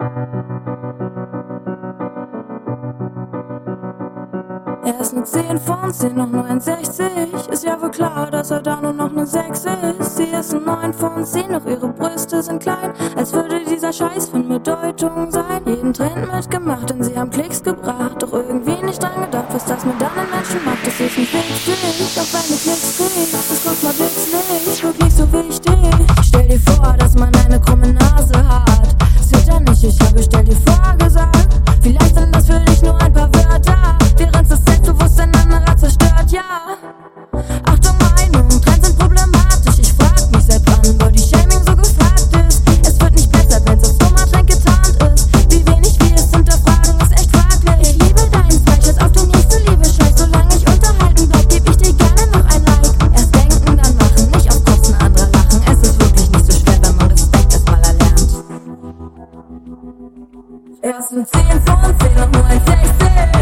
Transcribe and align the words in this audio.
Er 0.00 0.06
ist 5.00 5.12
ne 5.12 5.24
10 5.24 5.58
von 5.58 5.92
10, 5.92 6.14
noch 6.14 6.28
69. 6.28 7.48
Ist 7.50 7.64
ja 7.64 7.82
wohl 7.82 7.90
klar, 7.90 8.30
dass 8.30 8.52
er 8.52 8.62
da 8.62 8.80
nur 8.80 8.92
noch 8.92 9.10
ne 9.10 9.26
6 9.26 9.64
ist. 9.98 10.16
Sie 10.16 10.26
ist 10.26 10.54
ein 10.54 10.62
9 10.64 10.92
von 10.92 11.24
10, 11.24 11.52
doch 11.52 11.66
ihre 11.66 11.88
Brüste 11.88 12.40
sind 12.44 12.62
klein. 12.62 12.92
Als 13.16 13.32
würde 13.32 13.64
dieser 13.64 13.92
Scheiß 13.92 14.28
von 14.28 14.48
Bedeutung 14.48 15.32
sein. 15.32 15.62
Jeden 15.66 15.92
Trend 15.92 16.32
mitgemacht 16.32 16.92
und 16.92 17.02
sie 17.02 17.18
haben 17.18 17.30
Klicks 17.30 17.60
gebracht. 17.60 18.22
Doch 18.22 18.32
irgendwie 18.32 18.80
nicht 18.84 19.02
dran 19.02 19.20
gedacht, 19.22 19.52
was 19.52 19.64
das 19.64 19.84
mit 19.84 19.94
anderen 19.94 20.30
Menschen 20.30 20.64
macht. 20.64 20.86
Das 20.86 21.00
ist 21.00 21.18
nicht 21.18 21.34
wichtig, 21.34 22.14
doch 22.14 22.32
wenn 22.32 22.48
du 22.48 22.56
Klicks 22.56 22.98
kriegst, 22.98 23.34
das 23.34 23.62
guck 23.64 23.82
mal 23.82 23.92
blitzlich, 23.94 24.84
wirklich 24.84 25.12
so 25.12 25.32
wichtig. 25.32 26.06
Stell 26.22 26.46
dir 26.46 26.60
vor, 26.60 26.94
dass 26.96 27.14
man 27.16 27.34
eine 27.44 27.60
krumme 27.60 27.92
Nase 27.92 28.48
hat. 28.48 28.97
Wird 29.30 29.46
ja 29.46 29.60
nicht, 29.60 29.84
ich 29.84 30.00
habe, 30.00 30.22
stell 30.22 30.44
vor, 30.66 30.96
gesagt. 30.96 31.47
Er 60.88 61.00
ist 61.00 61.12
ein 61.12 61.26
10 61.26 61.42
von 61.66 61.98
10 62.00 62.16
und 62.22 63.37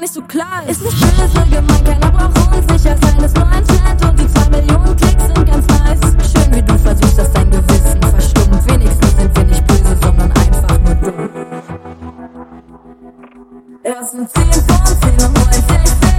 gar 0.00 0.06
nicht 0.06 0.14
so 0.14 0.22
klar 0.22 0.62
ist. 0.66 0.82
Ist 0.82 0.82
nicht 0.82 1.16
böse 1.16 1.46
gemeint, 1.50 1.84
keiner 1.84 2.10
braucht 2.10 2.56
unsicher 2.56 2.96
sein, 3.00 3.24
ist 3.24 3.36
nur 3.36 3.46
ein 3.46 3.64
Trend 3.66 4.04
und 4.04 4.18
die 4.18 4.28
zwei 4.28 4.48
Millionen 4.50 4.96
Klicks 4.96 5.24
sind 5.24 5.46
ganz 5.46 5.66
nice. 5.66 6.32
Schön, 6.32 6.54
wie 6.54 6.62
du 6.62 6.78
versuchst, 6.78 7.18
dass 7.18 7.32
dein 7.32 7.50
Gewissen 7.50 8.00
verstummt. 8.00 8.66
Wenigstens 8.66 9.16
sind 9.16 9.36
wir 9.36 9.44
nicht 9.44 9.66
böse, 9.66 9.98
sondern 10.02 10.32
einfach 10.32 10.78
nur 10.80 10.94
dumm. 10.94 11.30
Er 13.82 14.00
ist 14.00 14.14
ein 14.14 14.28
10 14.28 14.52
von 14.52 14.86
10 14.86 15.26
und 15.26 15.34
nur 15.36 15.46
ein 15.46 15.52
60. 15.52 16.09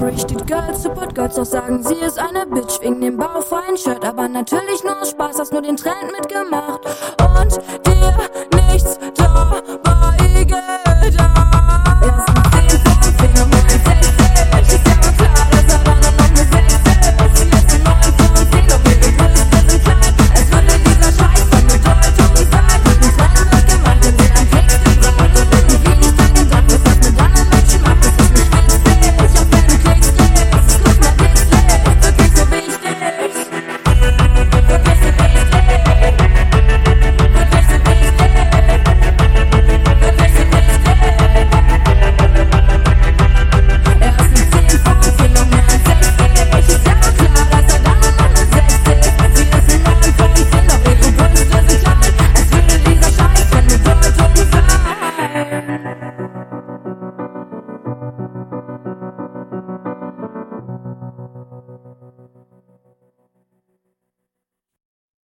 Steht 0.00 0.46
Girls 0.46 0.82
Support 0.82 1.14
Girls, 1.14 1.34
doch 1.34 1.44
sagen 1.44 1.82
sie 1.82 1.94
ist 1.94 2.18
eine 2.18 2.46
Bitch 2.46 2.80
wegen 2.80 3.02
dem 3.02 3.18
baufreien 3.18 3.76
Shirt. 3.76 4.02
Aber 4.04 4.28
natürlich 4.28 4.82
nur 4.82 4.98
aus 5.00 5.10
Spaß, 5.10 5.38
hast 5.38 5.52
nur 5.52 5.60
den 5.60 5.76
Trend 5.76 6.10
mitgemacht. 6.18 6.80